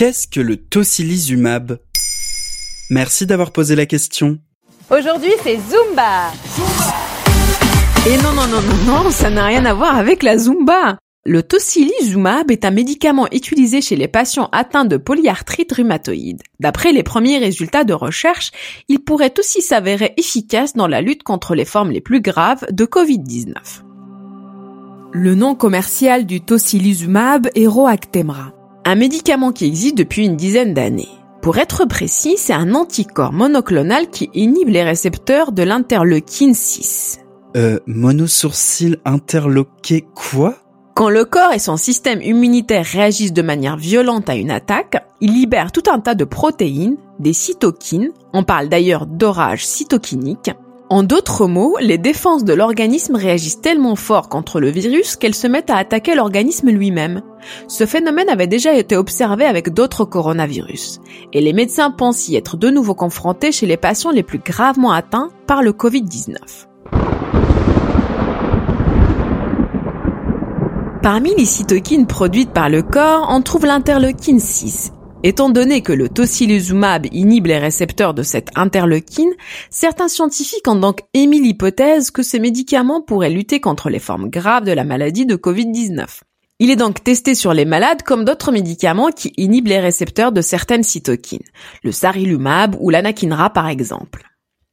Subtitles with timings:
[0.00, 1.76] Qu'est-ce que le tocilizumab?
[2.88, 4.38] Merci d'avoir posé la question.
[4.90, 6.32] Aujourd'hui, c'est Zumba.
[8.08, 10.96] Et non, non, non, non, non, ça n'a rien à voir avec la Zumba.
[11.26, 16.40] Le tocilizumab est un médicament utilisé chez les patients atteints de polyarthrite rhumatoïde.
[16.60, 18.52] D'après les premiers résultats de recherche,
[18.88, 22.86] il pourrait aussi s'avérer efficace dans la lutte contre les formes les plus graves de
[22.86, 23.52] Covid-19.
[25.12, 31.08] Le nom commercial du tocilizumab est Roactemra, un médicament qui existe depuis une dizaine d'années.
[31.42, 37.20] Pour être précis, c'est un anticorps monoclonal qui inhibe les récepteurs de l'interleukine 6.
[37.56, 40.54] Euh, monosourcil interloqué quoi?
[40.94, 45.32] Quand le corps et son système immunitaire réagissent de manière violente à une attaque, il
[45.32, 50.50] libère tout un tas de protéines, des cytokines, on parle d'ailleurs d'orage cytokinique,
[50.90, 55.46] en d'autres mots, les défenses de l'organisme réagissent tellement fort contre le virus qu'elles se
[55.46, 57.22] mettent à attaquer l'organisme lui-même.
[57.68, 61.00] Ce phénomène avait déjà été observé avec d'autres coronavirus,
[61.32, 64.90] et les médecins pensent y être de nouveau confrontés chez les patients les plus gravement
[64.90, 66.36] atteints par le Covid-19.
[71.04, 76.08] Parmi les cytokines produites par le corps, on trouve l'interleukine 6, Étant donné que le
[76.08, 79.32] tocilizumab inhibe les récepteurs de cette interleukine,
[79.68, 84.64] certains scientifiques ont donc émis l'hypothèse que ces médicaments pourraient lutter contre les formes graves
[84.64, 86.06] de la maladie de Covid-19.
[86.58, 90.40] Il est donc testé sur les malades comme d'autres médicaments qui inhibent les récepteurs de
[90.40, 91.44] certaines cytokines,
[91.82, 94.24] le sarilumab ou l'anakinra par exemple.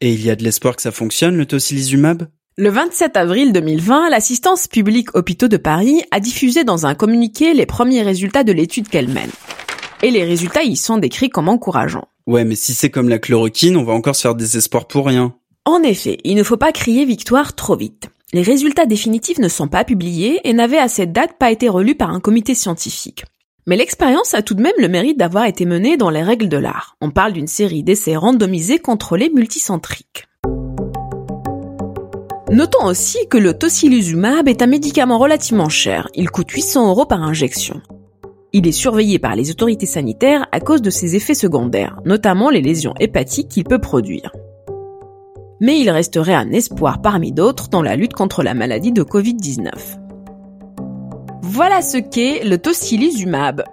[0.00, 2.26] Et il y a de l'espoir que ça fonctionne, le tocilizumab?
[2.56, 7.64] Le 27 avril 2020, l'assistance publique hôpitaux de Paris a diffusé dans un communiqué les
[7.64, 9.30] premiers résultats de l'étude qu'elle mène
[10.02, 12.08] et les résultats y sont décrits comme encourageants.
[12.26, 15.06] Ouais, mais si c'est comme la chloroquine, on va encore se faire des espoirs pour
[15.06, 15.34] rien.
[15.64, 18.10] En effet, il ne faut pas crier victoire trop vite.
[18.32, 21.94] Les résultats définitifs ne sont pas publiés et n'avaient à cette date pas été relus
[21.94, 23.24] par un comité scientifique.
[23.66, 26.56] Mais l'expérience a tout de même le mérite d'avoir été menée dans les règles de
[26.56, 26.96] l'art.
[27.00, 30.26] On parle d'une série d'essais randomisés contrôlés multicentriques.
[32.50, 36.08] Notons aussi que le tocilizumab est un médicament relativement cher.
[36.14, 37.80] Il coûte 800 euros par injection.
[38.54, 42.60] Il est surveillé par les autorités sanitaires à cause de ses effets secondaires, notamment les
[42.60, 44.30] lésions hépatiques qu'il peut produire.
[45.60, 49.70] Mais il resterait un espoir parmi d'autres dans la lutte contre la maladie de Covid-19.
[51.40, 53.64] Voilà ce qu'est le tocilizumab.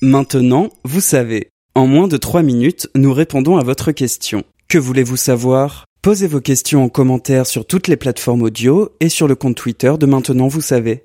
[0.00, 1.50] Maintenant, vous savez.
[1.74, 4.44] En moins de 3 minutes, nous répondons à votre question.
[4.66, 5.84] Que voulez-vous savoir?
[6.00, 9.92] Posez vos questions en commentaire sur toutes les plateformes audio et sur le compte Twitter
[9.98, 11.04] de Maintenant, vous savez.